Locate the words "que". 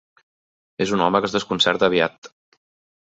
1.25-1.31